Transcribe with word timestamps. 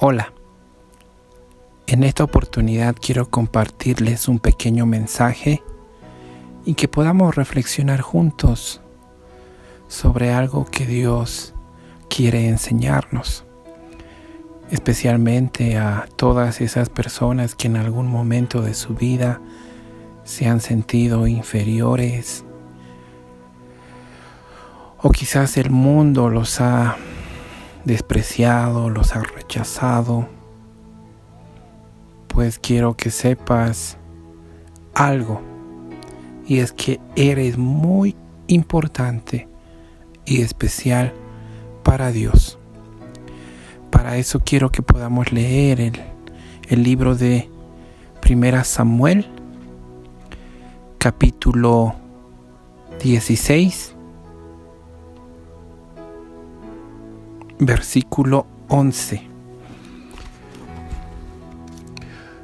Hola, 0.00 0.32
en 1.88 2.04
esta 2.04 2.22
oportunidad 2.22 2.94
quiero 3.00 3.28
compartirles 3.30 4.28
un 4.28 4.38
pequeño 4.38 4.86
mensaje 4.86 5.60
y 6.64 6.74
que 6.74 6.86
podamos 6.86 7.34
reflexionar 7.34 8.00
juntos 8.00 8.80
sobre 9.88 10.32
algo 10.32 10.66
que 10.66 10.86
Dios 10.86 11.52
quiere 12.08 12.46
enseñarnos, 12.46 13.44
especialmente 14.70 15.78
a 15.78 16.06
todas 16.14 16.60
esas 16.60 16.90
personas 16.90 17.56
que 17.56 17.66
en 17.66 17.76
algún 17.76 18.06
momento 18.06 18.62
de 18.62 18.74
su 18.74 18.94
vida 18.94 19.40
se 20.28 20.46
han 20.46 20.60
sentido 20.60 21.26
inferiores 21.26 22.44
o 24.98 25.08
quizás 25.08 25.56
el 25.56 25.70
mundo 25.70 26.28
los 26.28 26.60
ha 26.60 26.98
despreciado, 27.86 28.90
los 28.90 29.16
ha 29.16 29.22
rechazado, 29.22 30.28
pues 32.26 32.58
quiero 32.58 32.94
que 32.94 33.10
sepas 33.10 33.96
algo, 34.92 35.40
y 36.46 36.58
es 36.58 36.72
que 36.72 37.00
eres 37.16 37.56
muy 37.56 38.14
importante 38.48 39.48
y 40.26 40.42
especial 40.42 41.14
para 41.82 42.12
Dios. 42.12 42.58
Para 43.90 44.18
eso 44.18 44.42
quiero 44.44 44.70
que 44.70 44.82
podamos 44.82 45.32
leer 45.32 45.80
el, 45.80 46.02
el 46.68 46.82
libro 46.82 47.14
de 47.14 47.48
Primera 48.20 48.62
Samuel, 48.64 49.37
capítulo 51.08 51.94
16 53.02 53.94
versículo 57.60 58.46
11. 58.68 59.22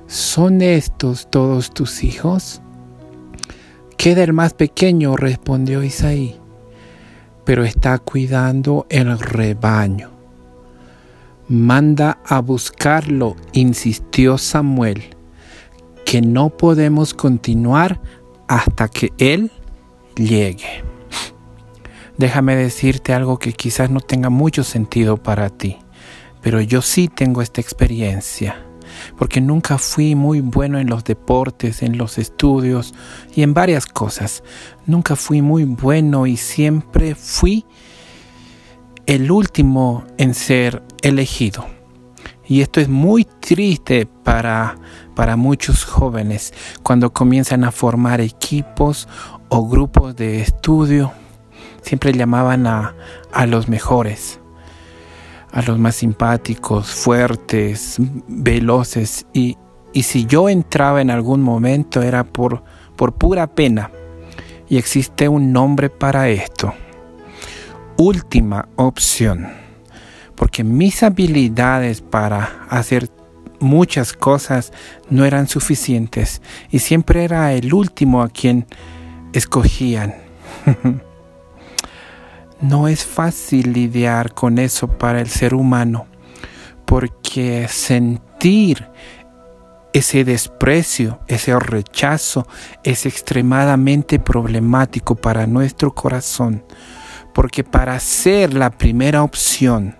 ¿Son 0.06 0.62
estos 0.62 1.28
todos 1.30 1.74
tus 1.74 2.02
hijos? 2.04 2.62
Queda 3.98 4.24
el 4.24 4.32
más 4.32 4.54
pequeño, 4.54 5.18
respondió 5.18 5.82
Isaí, 5.82 6.40
pero 7.44 7.64
está 7.64 7.98
cuidando 7.98 8.86
el 8.88 9.18
rebaño. 9.18 10.08
Manda 11.48 12.16
a 12.24 12.40
buscarlo, 12.40 13.36
insistió 13.52 14.38
Samuel, 14.38 15.02
que 16.06 16.22
no 16.22 16.48
podemos 16.48 17.12
continuar 17.12 18.00
hasta 18.48 18.88
que 18.88 19.12
él 19.18 19.50
llegue 20.16 20.84
déjame 22.16 22.56
decirte 22.56 23.12
algo 23.12 23.38
que 23.38 23.52
quizás 23.52 23.90
no 23.90 24.00
tenga 24.00 24.30
mucho 24.30 24.64
sentido 24.64 25.16
para 25.16 25.50
ti, 25.50 25.78
pero 26.40 26.60
yo 26.60 26.82
sí 26.82 27.08
tengo 27.08 27.42
esta 27.42 27.60
experiencia, 27.60 28.64
porque 29.16 29.40
nunca 29.40 29.78
fui 29.78 30.14
muy 30.14 30.40
bueno 30.40 30.78
en 30.78 30.88
los 30.88 31.04
deportes, 31.04 31.82
en 31.82 31.98
los 31.98 32.18
estudios 32.18 32.94
y 33.34 33.42
en 33.42 33.54
varias 33.54 33.86
cosas. 33.86 34.42
Nunca 34.86 35.16
fui 35.16 35.42
muy 35.42 35.64
bueno 35.64 36.26
y 36.26 36.36
siempre 36.36 37.14
fui 37.14 37.64
el 39.06 39.30
último 39.30 40.04
en 40.16 40.34
ser 40.34 40.82
elegido. 41.02 41.66
Y 42.46 42.60
esto 42.60 42.80
es 42.80 42.88
muy 42.88 43.24
triste 43.24 44.06
para, 44.06 44.76
para 45.14 45.36
muchos 45.36 45.84
jóvenes 45.84 46.52
cuando 46.82 47.12
comienzan 47.12 47.64
a 47.64 47.72
formar 47.72 48.20
equipos 48.20 49.08
o 49.48 49.66
grupos 49.68 50.16
de 50.16 50.40
estudio 50.40 51.12
siempre 51.84 52.12
llamaban 52.12 52.66
a, 52.66 52.94
los 53.46 53.68
mejores, 53.68 54.40
a 55.52 55.62
los 55.62 55.78
más 55.78 55.96
simpáticos, 55.96 56.90
fuertes, 56.90 57.96
veloces. 58.26 59.26
Y, 59.32 59.58
si 60.02 60.26
yo 60.26 60.48
entraba 60.48 61.00
en 61.00 61.10
algún 61.10 61.40
momento 61.40 62.02
era 62.02 62.24
por, 62.24 62.64
por 62.96 63.14
pura 63.14 63.46
pena. 63.46 63.90
Y 64.68 64.78
existe 64.78 65.28
un 65.28 65.52
nombre 65.52 65.90
para 65.90 66.28
esto. 66.30 66.74
Última 67.96 68.68
opción. 68.76 69.52
Porque 70.34 70.64
mis 70.64 71.02
habilidades 71.02 72.00
para 72.00 72.66
hacer 72.68 73.08
muchas 73.64 74.12
cosas 74.12 74.72
no 75.10 75.24
eran 75.24 75.48
suficientes 75.48 76.40
y 76.70 76.78
siempre 76.78 77.24
era 77.24 77.52
el 77.52 77.74
último 77.74 78.22
a 78.22 78.28
quien 78.28 78.66
escogían. 79.32 80.14
No 82.60 82.88
es 82.88 83.04
fácil 83.04 83.74
lidiar 83.74 84.32
con 84.32 84.58
eso 84.58 84.88
para 84.88 85.20
el 85.20 85.28
ser 85.28 85.52
humano, 85.52 86.06
porque 86.86 87.68
sentir 87.68 88.88
ese 89.92 90.24
desprecio, 90.24 91.20
ese 91.26 91.58
rechazo 91.58 92.46
es 92.82 93.04
extremadamente 93.04 94.18
problemático 94.18 95.14
para 95.14 95.46
nuestro 95.46 95.94
corazón, 95.94 96.64
porque 97.34 97.64
para 97.64 98.00
ser 98.00 98.54
la 98.54 98.70
primera 98.70 99.22
opción 99.22 99.98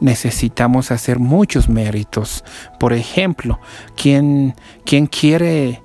necesitamos 0.00 0.90
hacer 0.90 1.18
muchos 1.18 1.68
méritos. 1.68 2.44
Por 2.78 2.92
ejemplo, 2.92 3.60
¿quién, 3.96 4.54
quién 4.84 5.06
quiere 5.06 5.82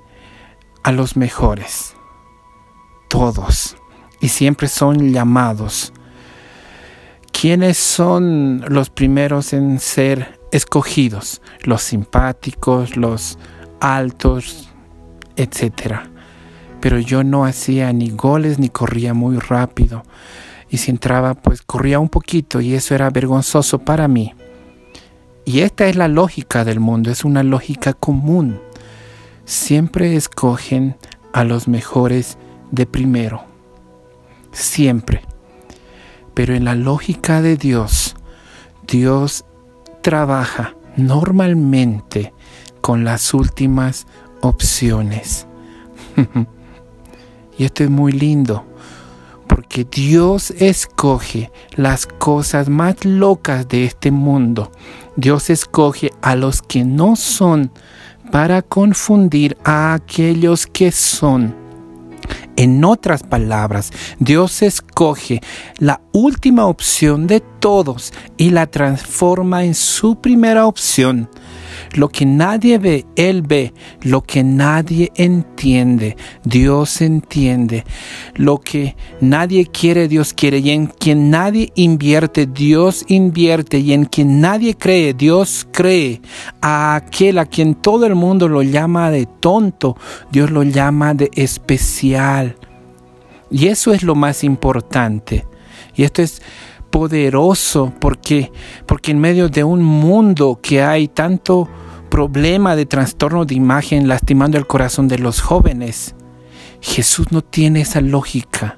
a 0.82 0.92
los 0.92 1.16
mejores? 1.16 1.94
Todos 3.08 3.76
y 4.24 4.28
siempre 4.28 4.68
son 4.68 5.12
llamados. 5.12 5.92
¿Quiénes 7.30 7.76
son 7.76 8.64
los 8.68 8.88
primeros 8.88 9.52
en 9.52 9.78
ser 9.80 10.40
escogidos? 10.50 11.42
Los 11.60 11.82
simpáticos, 11.82 12.96
los 12.96 13.38
altos, 13.80 14.70
etc. 15.36 15.96
Pero 16.80 16.98
yo 16.98 17.22
no 17.22 17.44
hacía 17.44 17.92
ni 17.92 18.08
goles 18.12 18.58
ni 18.58 18.70
corría 18.70 19.12
muy 19.12 19.38
rápido. 19.38 20.04
Y 20.74 20.78
si 20.78 20.90
entraba, 20.90 21.34
pues 21.34 21.62
corría 21.62 22.00
un 22.00 22.08
poquito 22.08 22.60
y 22.60 22.74
eso 22.74 22.96
era 22.96 23.08
vergonzoso 23.08 23.78
para 23.78 24.08
mí. 24.08 24.34
Y 25.44 25.60
esta 25.60 25.86
es 25.86 25.94
la 25.94 26.08
lógica 26.08 26.64
del 26.64 26.80
mundo, 26.80 27.12
es 27.12 27.24
una 27.24 27.44
lógica 27.44 27.92
común. 27.92 28.60
Siempre 29.44 30.16
escogen 30.16 30.96
a 31.32 31.44
los 31.44 31.68
mejores 31.68 32.38
de 32.72 32.86
primero 32.86 33.54
siempre. 34.54 35.22
Pero 36.32 36.54
en 36.54 36.64
la 36.64 36.74
lógica 36.74 37.42
de 37.42 37.56
Dios, 37.56 38.16
Dios 38.86 39.44
trabaja 40.02 40.74
normalmente 40.96 42.32
con 42.80 43.04
las 43.04 43.34
últimas 43.34 44.06
opciones. 44.40 45.46
y 47.58 47.64
esto 47.64 47.84
es 47.84 47.90
muy 47.90 48.12
lindo, 48.12 48.64
porque 49.54 49.84
Dios 49.84 50.50
escoge 50.58 51.52
las 51.76 52.06
cosas 52.06 52.68
más 52.68 53.04
locas 53.04 53.68
de 53.68 53.84
este 53.84 54.10
mundo. 54.10 54.72
Dios 55.14 55.48
escoge 55.48 56.10
a 56.22 56.34
los 56.34 56.60
que 56.60 56.84
no 56.84 57.14
son 57.14 57.70
para 58.32 58.62
confundir 58.62 59.56
a 59.62 59.94
aquellos 59.94 60.66
que 60.66 60.90
son. 60.90 61.54
En 62.56 62.84
otras 62.84 63.22
palabras, 63.22 63.92
Dios 64.18 64.60
escoge 64.60 65.40
la 65.78 66.00
última 66.10 66.66
opción 66.66 67.28
de 67.28 67.38
todos 67.38 68.12
y 68.36 68.50
la 68.50 68.66
transforma 68.66 69.62
en 69.62 69.76
su 69.76 70.16
primera 70.20 70.66
opción. 70.66 71.30
Lo 71.94 72.08
que 72.08 72.26
nadie 72.26 72.78
ve, 72.78 73.06
Él 73.16 73.42
ve. 73.42 73.72
Lo 74.02 74.22
que 74.22 74.42
nadie 74.42 75.12
entiende, 75.16 76.16
Dios 76.44 77.00
entiende. 77.00 77.84
Lo 78.34 78.60
que 78.60 78.96
nadie 79.20 79.66
quiere, 79.66 80.08
Dios 80.08 80.32
quiere. 80.32 80.58
Y 80.58 80.70
en 80.70 80.86
quien 80.86 81.30
nadie 81.30 81.72
invierte, 81.74 82.46
Dios 82.46 83.04
invierte. 83.08 83.78
Y 83.78 83.92
en 83.92 84.04
quien 84.04 84.40
nadie 84.40 84.74
cree, 84.76 85.14
Dios 85.14 85.66
cree. 85.70 86.20
A 86.60 86.96
aquel 86.96 87.38
a 87.38 87.46
quien 87.46 87.74
todo 87.74 88.06
el 88.06 88.14
mundo 88.14 88.48
lo 88.48 88.62
llama 88.62 89.10
de 89.10 89.26
tonto, 89.26 89.96
Dios 90.30 90.50
lo 90.50 90.62
llama 90.62 91.14
de 91.14 91.30
especial. 91.34 92.56
Y 93.50 93.68
eso 93.68 93.92
es 93.92 94.02
lo 94.02 94.14
más 94.14 94.44
importante. 94.44 95.46
Y 95.94 96.02
esto 96.02 96.22
es 96.22 96.42
poderoso 96.94 97.92
porque 97.98 98.52
porque 98.86 99.10
en 99.10 99.18
medio 99.18 99.48
de 99.48 99.64
un 99.64 99.82
mundo 99.82 100.60
que 100.62 100.80
hay 100.80 101.08
tanto 101.08 101.68
problema 102.08 102.76
de 102.76 102.86
trastorno 102.86 103.44
de 103.44 103.56
imagen 103.56 104.06
lastimando 104.06 104.58
el 104.58 104.68
corazón 104.68 105.08
de 105.08 105.18
los 105.18 105.40
jóvenes, 105.40 106.14
Jesús 106.80 107.32
no 107.32 107.42
tiene 107.42 107.80
esa 107.80 108.00
lógica. 108.00 108.76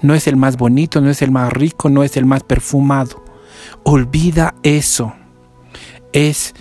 No 0.00 0.14
es 0.14 0.26
el 0.26 0.36
más 0.36 0.56
bonito, 0.56 1.02
no 1.02 1.10
es 1.10 1.20
el 1.20 1.32
más 1.32 1.52
rico, 1.52 1.90
no 1.90 2.02
es 2.02 2.16
el 2.16 2.24
más 2.24 2.44
perfumado. 2.44 3.22
Olvida 3.82 4.54
eso. 4.62 5.12
Es 6.14 6.54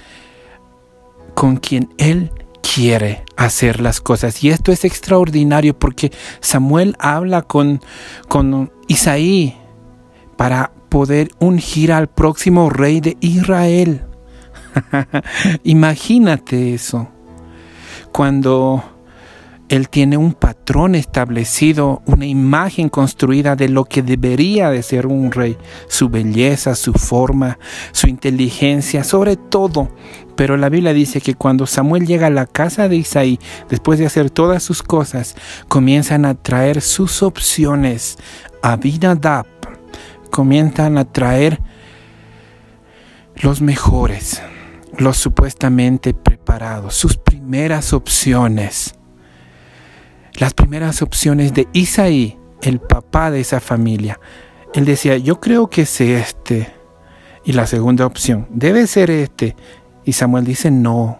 con 1.34 1.56
quien 1.56 1.94
Él 1.98 2.30
quiere 2.62 3.24
hacer 3.38 3.80
las 3.80 4.02
cosas. 4.02 4.44
Y 4.44 4.50
esto 4.50 4.74
es 4.74 4.84
extraordinario 4.84 5.80
porque 5.80 6.12
Samuel 6.42 6.98
habla 7.00 7.44
con, 7.44 7.80
con 8.28 8.74
Isaí 8.90 9.56
para 10.36 10.74
poder 10.90 11.30
ungir 11.40 11.92
al 11.92 12.08
próximo 12.08 12.70
rey 12.70 13.00
de 13.00 13.18
Israel. 13.22 14.06
Imagínate 15.64 16.74
eso. 16.74 17.10
Cuando 18.12 18.84
él 19.70 19.88
tiene 19.88 20.18
un 20.18 20.34
patrón 20.34 20.96
establecido, 20.96 22.02
una 22.08 22.26
imagen 22.26 22.90
construida 22.90 23.56
de 23.56 23.70
lo 23.70 23.86
que 23.86 24.02
debería 24.02 24.72
de 24.72 24.82
ser 24.82 25.06
un 25.06 25.32
rey, 25.32 25.58
su 25.88 26.10
belleza, 26.10 26.74
su 26.74 26.94
forma, 26.94 27.60
su 27.92 28.08
inteligencia, 28.08 29.04
sobre 29.04 29.36
todo. 29.38 29.90
Pero 30.36 30.58
la 30.58 30.70
Biblia 30.70 30.94
dice 30.94 31.22
que 31.22 31.36
cuando 31.36 31.68
Samuel 31.68 32.08
llega 32.08 32.28
a 32.28 32.32
la 32.32 32.48
casa 32.48 32.90
de 32.90 32.96
Isaí, 32.96 33.40
después 33.70 34.00
de 34.00 34.08
hacer 34.08 34.32
todas 34.32 34.64
sus 34.64 34.82
cosas, 34.82 35.36
comienzan 35.68 36.26
a 36.26 36.34
traer 36.34 36.82
sus 36.82 37.22
opciones. 37.22 38.18
Abinadab, 38.64 39.46
comienzan 40.30 40.98
a 40.98 41.06
traer 41.06 41.60
los 43.36 43.62
mejores, 43.62 44.42
los 44.98 45.18
supuestamente 45.18 46.14
preparados, 46.14 46.96
sus 46.96 47.18
primeras 47.18 47.94
opciones 47.94 48.96
las 50.40 50.54
primeras 50.54 51.02
opciones 51.02 51.54
de 51.54 51.68
Isaí, 51.74 52.38
el 52.62 52.80
papá 52.80 53.30
de 53.30 53.42
esa 53.42 53.60
familia. 53.60 54.20
Él 54.74 54.86
decía, 54.86 55.18
yo 55.18 55.40
creo 55.40 55.70
que 55.70 55.82
es 55.82 56.02
este. 56.02 56.74
Y 57.44 57.54
la 57.54 57.68
segunda 57.68 58.06
opción, 58.06 58.48
debe 58.50 58.88
ser 58.88 59.12
este. 59.12 59.56
Y 60.06 60.14
Samuel 60.14 60.46
dice, 60.46 60.72
no, 60.72 61.20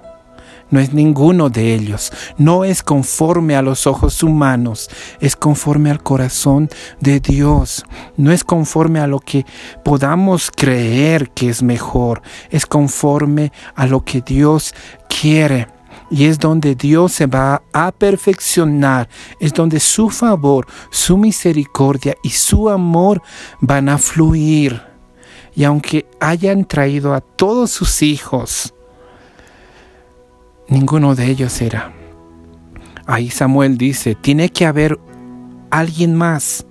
no 0.70 0.80
es 0.80 0.94
ninguno 0.94 1.50
de 1.50 1.74
ellos, 1.74 2.12
no 2.38 2.64
es 2.64 2.84
conforme 2.84 3.56
a 3.56 3.62
los 3.62 3.88
ojos 3.88 4.24
humanos, 4.24 4.90
es 5.20 5.36
conforme 5.36 5.92
al 5.92 6.04
corazón 6.04 6.70
de 7.00 7.20
Dios, 7.20 7.86
no 8.18 8.32
es 8.32 8.44
conforme 8.44 9.00
a 9.00 9.08
lo 9.08 9.20
que 9.20 9.46
podamos 9.84 10.52
creer 10.56 11.30
que 11.32 11.50
es 11.50 11.64
mejor, 11.64 12.22
es 12.50 12.66
conforme 12.66 13.52
a 13.76 13.88
lo 13.88 14.04
que 14.04 14.22
Dios 14.22 14.74
quiere. 15.08 15.68
Y 16.12 16.26
es 16.26 16.40
donde 16.40 16.74
Dios 16.74 17.12
se 17.12 17.28
va 17.28 17.62
a 17.72 17.92
perfeccionar, 17.92 19.08
es 19.40 19.54
donde 19.54 19.80
su 19.80 20.10
favor, 20.10 20.66
su 20.90 21.18
misericordia 21.18 22.16
y 22.24 22.32
su 22.32 22.68
amor 22.70 23.22
van 23.60 23.90
a 23.90 24.00
fluir. 24.00 24.82
Y 25.56 25.66
aunque 25.66 26.08
hayan 26.20 26.66
traído 26.66 27.14
a 27.14 27.22
todos 27.22 27.70
sus 27.70 28.02
hijos, 28.02 28.74
ninguno 30.70 31.16
de 31.16 31.26
ellos 31.28 31.62
era. 31.62 31.92
Ahí 33.06 33.30
Samuel 33.30 33.78
dice, 33.78 34.16
tiene 34.16 34.50
que 34.50 34.66
haber 34.66 35.00
alguien 35.72 36.16
más. 36.16 36.66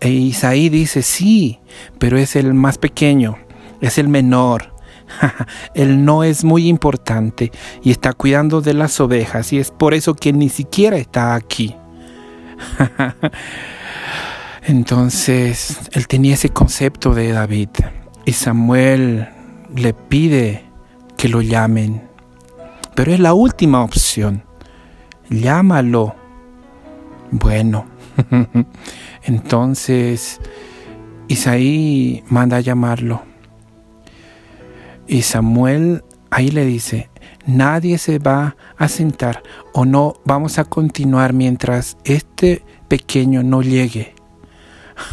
E 0.00 0.10
Isaí 0.10 0.68
dice, 0.68 1.02
sí, 1.02 1.58
pero 1.98 2.18
es 2.18 2.36
el 2.36 2.54
más 2.54 2.78
pequeño, 2.78 3.38
es 3.80 3.98
el 3.98 4.08
menor. 4.08 4.74
Él 5.74 6.04
no 6.04 6.22
es 6.22 6.44
muy 6.44 6.68
importante 6.68 7.50
y 7.82 7.90
está 7.90 8.12
cuidando 8.12 8.60
de 8.60 8.74
las 8.74 9.00
ovejas 9.00 9.52
y 9.52 9.58
es 9.58 9.70
por 9.70 9.94
eso 9.94 10.14
que 10.14 10.32
ni 10.32 10.48
siquiera 10.48 10.96
está 10.96 11.34
aquí. 11.34 11.74
Entonces, 14.62 15.78
él 15.92 16.06
tenía 16.08 16.34
ese 16.34 16.50
concepto 16.50 17.14
de 17.14 17.32
David 17.32 17.70
y 18.26 18.32
Samuel 18.32 19.28
le 19.74 19.94
pide 19.94 20.64
que 21.16 21.28
lo 21.28 21.40
llamen. 21.40 22.07
Pero 22.98 23.12
es 23.12 23.20
la 23.20 23.32
última 23.32 23.84
opción. 23.84 24.42
Llámalo. 25.30 26.16
Bueno. 27.30 27.86
Entonces, 29.22 30.40
Isaí 31.28 32.24
manda 32.28 32.56
a 32.56 32.60
llamarlo. 32.60 33.22
Y 35.06 35.22
Samuel 35.22 36.02
ahí 36.30 36.48
le 36.50 36.64
dice, 36.66 37.08
nadie 37.46 37.98
se 37.98 38.18
va 38.18 38.56
a 38.76 38.88
sentar 38.88 39.44
o 39.72 39.84
no 39.84 40.14
vamos 40.24 40.58
a 40.58 40.64
continuar 40.64 41.34
mientras 41.34 41.98
este 42.02 42.64
pequeño 42.88 43.44
no 43.44 43.62
llegue. 43.62 44.16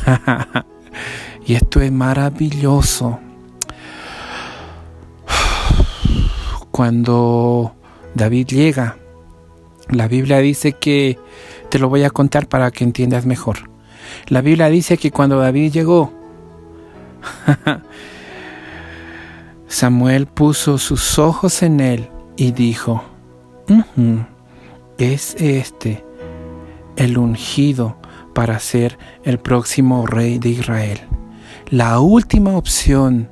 y 1.45 1.53
esto 1.53 1.81
es 1.81 1.91
maravilloso. 1.91 3.19
Cuando 6.75 7.73
David 8.15 8.47
llega, 8.47 8.97
la 9.87 10.09
Biblia 10.09 10.39
dice 10.39 10.73
que, 10.73 11.17
te 11.69 11.79
lo 11.79 11.87
voy 11.87 12.03
a 12.03 12.09
contar 12.09 12.49
para 12.49 12.69
que 12.69 12.83
entiendas 12.83 13.25
mejor. 13.25 13.69
La 14.27 14.41
Biblia 14.41 14.67
dice 14.67 14.97
que 14.97 15.09
cuando 15.09 15.39
David 15.39 15.71
llegó, 15.71 16.11
Samuel 19.67 20.27
puso 20.27 20.77
sus 20.77 21.17
ojos 21.17 21.63
en 21.63 21.79
él 21.79 22.09
y 22.35 22.51
dijo, 22.51 23.05
es 24.97 25.37
este 25.39 26.03
el 26.97 27.17
ungido 27.17 27.95
para 28.33 28.59
ser 28.59 28.99
el 29.23 29.39
próximo 29.39 30.07
rey 30.07 30.39
de 30.39 30.49
Israel. 30.49 30.99
La 31.69 32.01
última 32.01 32.57
opción 32.57 33.29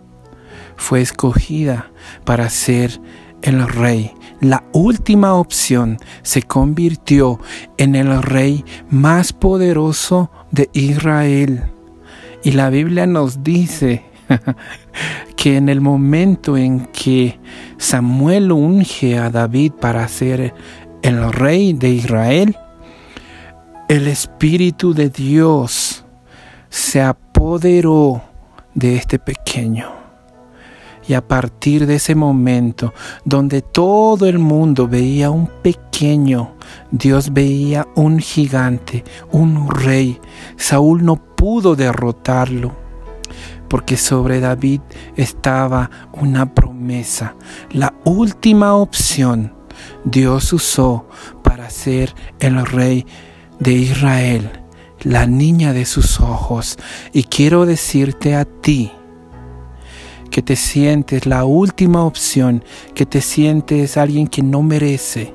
fue 0.78 1.02
escogida 1.02 1.92
para 2.24 2.50
ser 2.50 3.02
el 3.44 3.68
rey. 3.68 4.12
La 4.42 4.64
última 4.74 5.36
opción 5.36 5.98
se 6.22 6.42
convirtió 6.42 7.40
en 7.78 7.96
el 7.96 8.22
rey 8.22 8.66
más 8.90 9.32
poderoso 9.32 10.32
de 10.52 10.70
Israel. 10.74 11.64
Y 12.44 12.52
la 12.52 12.70
Biblia 12.70 13.06
nos 13.06 13.44
dice 13.44 14.04
que 15.38 15.58
en 15.58 15.70
el 15.70 15.82
momento 15.82 16.58
en 16.58 16.88
que 16.88 17.40
Samuel 17.78 18.52
unge 18.52 19.18
a 19.18 19.30
David 19.30 19.74
para 19.74 20.08
ser 20.08 20.54
el 21.02 21.32
rey 21.32 21.74
de 21.74 21.90
Israel, 21.90 22.58
el 23.88 24.08
Espíritu 24.08 24.94
de 24.94 25.10
Dios 25.10 26.04
se 26.70 27.02
apoderó 27.02 28.24
de 28.74 28.96
este 28.96 29.20
pequeño. 29.20 30.03
Y 31.08 31.14
a 31.14 31.28
partir 31.28 31.86
de 31.86 31.96
ese 31.96 32.16
momento, 32.16 32.94
donde 33.26 33.62
todo 33.62 34.26
el 34.26 34.40
mundo 34.40 34.88
veía 34.88 35.30
un 35.30 35.48
pequeño, 35.48 36.56
Dios 36.92 37.34
veía 37.34 37.88
un 37.96 38.20
gigante, 38.20 39.04
un 39.32 39.70
rey. 39.70 40.20
Saúl 40.56 41.04
no 41.04 41.18
pudo 41.18 41.76
derrotarlo 41.76 42.84
porque 43.68 43.98
sobre 43.98 44.40
David 44.40 44.82
estaba 45.16 45.90
una 46.14 46.54
promesa. 46.54 47.36
La 47.72 47.94
última 48.06 48.76
opción 48.76 49.52
Dios 50.06 50.54
usó 50.54 51.08
para 51.44 51.70
ser 51.70 52.14
el 52.40 52.66
rey 52.66 53.06
de 53.60 53.74
Israel, 53.74 54.50
la 55.02 55.26
niña 55.26 55.74
de 55.74 55.86
sus 55.86 56.20
ojos. 56.20 56.78
Y 57.14 57.24
quiero 57.24 57.66
decirte 57.66 58.36
a 58.36 58.46
ti, 58.46 58.92
que 60.34 60.42
te 60.42 60.56
sientes 60.56 61.28
la 61.28 61.46
última 61.46 62.04
opción, 62.04 62.64
que 62.96 63.06
te 63.06 63.22
sientes 63.22 63.98
alguien 63.98 64.26
que 64.28 64.42
no 64.42 64.64
merece, 64.64 65.32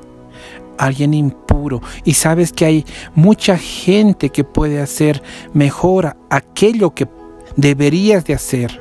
alguien 0.77 1.15
impuro. 1.15 1.81
Y 2.05 2.15
sabes 2.15 2.53
que 2.53 2.65
hay 2.65 2.85
mucha 3.15 3.57
gente 3.57 4.31
que 4.31 4.43
puede 4.43 4.81
hacer 4.81 5.23
mejor 5.55 6.17
aquello 6.31 6.97
que 6.97 7.07
deberías 7.55 8.25
de 8.25 8.35
hacer. 8.35 8.81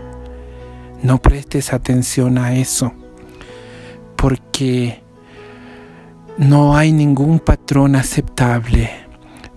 No 1.04 1.20
prestes 1.20 1.72
atención 1.72 2.40
a 2.40 2.56
eso, 2.56 2.94
porque 4.16 5.04
no 6.40 6.76
hay 6.76 6.94
ningún 6.94 7.38
patrón 7.38 7.96
aceptable. 7.96 8.90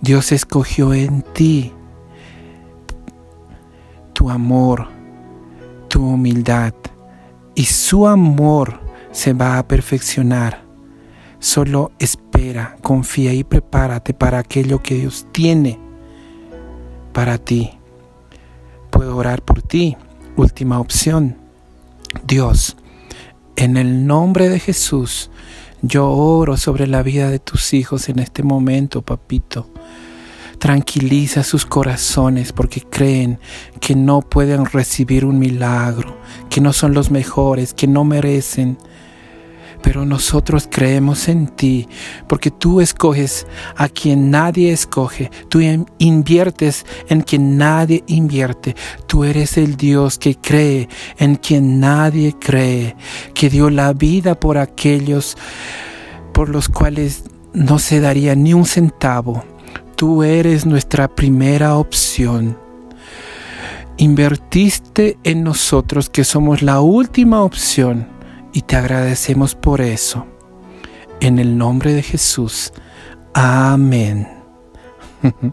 Dios 0.02 0.30
escogió 0.30 0.92
en 0.92 1.22
ti 1.22 1.72
tu 4.12 4.28
amor, 4.28 4.99
tu 5.90 6.02
humildad, 6.02 6.72
y 7.54 7.66
su 7.66 8.06
amor 8.06 8.80
se 9.12 9.34
va 9.34 9.58
a 9.58 9.68
perfeccionar. 9.68 10.62
Solo 11.38 11.92
espera, 11.98 12.76
confía 12.80 13.34
y 13.34 13.44
prepárate 13.44 14.14
para 14.14 14.38
aquello 14.38 14.82
que 14.82 14.94
Dios 14.94 15.26
tiene 15.32 15.78
para 17.12 17.36
ti 17.36 17.80
puedo 19.00 19.16
orar 19.16 19.42
por 19.42 19.62
ti. 19.62 19.96
Última 20.36 20.78
opción. 20.78 21.38
Dios, 22.26 22.76
en 23.56 23.78
el 23.78 24.06
nombre 24.06 24.50
de 24.50 24.58
Jesús, 24.58 25.30
yo 25.80 26.10
oro 26.10 26.58
sobre 26.58 26.86
la 26.86 27.02
vida 27.02 27.30
de 27.30 27.38
tus 27.38 27.72
hijos 27.72 28.10
en 28.10 28.18
este 28.18 28.42
momento, 28.42 29.00
papito. 29.00 29.70
Tranquiliza 30.60 31.42
sus 31.42 31.64
corazones 31.64 32.52
porque 32.52 32.82
creen 32.82 33.40
que 33.80 33.96
no 33.96 34.20
pueden 34.20 34.66
recibir 34.66 35.24
un 35.24 35.38
milagro, 35.38 36.20
que 36.50 36.60
no 36.60 36.74
son 36.74 36.92
los 36.92 37.10
mejores, 37.10 37.72
que 37.74 37.86
no 37.86 38.04
merecen. 38.04 38.78
pero 39.82 40.04
nosotros 40.04 40.68
creemos 40.70 41.28
en 41.28 41.46
ti, 41.48 41.88
porque 42.28 42.50
tú 42.50 42.82
escoges 42.82 43.46
a 43.76 43.88
quien 43.88 44.30
nadie 44.30 44.72
escoge, 44.72 45.30
tú 45.48 45.60
inviertes 45.96 46.84
en 47.08 47.22
quien 47.22 47.56
nadie 47.56 48.04
invierte, 48.06 48.76
tú 49.06 49.24
eres 49.24 49.56
el 49.56 49.78
Dios 49.78 50.18
que 50.18 50.34
cree 50.34 50.86
en 51.16 51.36
quien 51.36 51.80
nadie 51.80 52.36
cree, 52.38 52.94
que 53.32 53.48
dio 53.48 53.70
la 53.70 53.94
vida 53.94 54.38
por 54.38 54.58
aquellos 54.58 55.38
por 56.34 56.50
los 56.50 56.68
cuales 56.68 57.24
no 57.54 57.78
se 57.78 58.00
daría 58.00 58.34
ni 58.34 58.52
un 58.52 58.66
centavo. 58.66 59.42
Tú 60.00 60.22
eres 60.22 60.64
nuestra 60.64 61.08
primera 61.14 61.76
opción. 61.76 62.56
Invertiste 63.98 65.18
en 65.24 65.44
nosotros 65.44 66.08
que 66.08 66.24
somos 66.24 66.62
la 66.62 66.80
última 66.80 67.42
opción 67.42 68.08
y 68.54 68.62
te 68.62 68.76
agradecemos 68.76 69.54
por 69.54 69.82
eso. 69.82 70.26
En 71.20 71.38
el 71.38 71.58
nombre 71.58 71.92
de 71.92 72.02
Jesús. 72.02 72.72
Amén. 73.34 74.26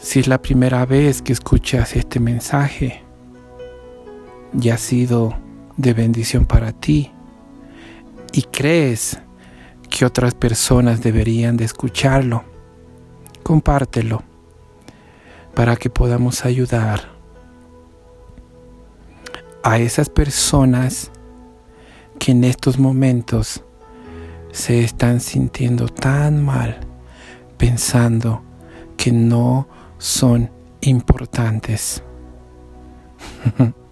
si 0.00 0.20
es 0.20 0.28
la 0.28 0.40
primera 0.40 0.86
vez 0.86 1.20
que 1.20 1.32
escuchas 1.32 1.96
este 1.96 2.20
mensaje 2.20 3.02
y 4.62 4.68
ha 4.68 4.78
sido 4.78 5.34
de 5.76 5.94
bendición 5.94 6.46
para 6.46 6.70
ti 6.70 7.10
y 8.30 8.42
crees 8.42 9.18
que 9.96 10.04
otras 10.04 10.34
personas 10.34 11.00
deberían 11.00 11.56
de 11.56 11.64
escucharlo, 11.64 12.44
compártelo 13.42 14.22
para 15.54 15.74
que 15.76 15.88
podamos 15.88 16.44
ayudar 16.44 17.00
a 19.62 19.78
esas 19.78 20.10
personas 20.10 21.10
que 22.18 22.32
en 22.32 22.44
estos 22.44 22.78
momentos 22.78 23.64
se 24.52 24.84
están 24.84 25.20
sintiendo 25.20 25.88
tan 25.88 26.44
mal, 26.44 26.78
pensando 27.56 28.42
que 28.98 29.12
no 29.12 29.66
son 29.96 30.50
importantes. 30.82 32.02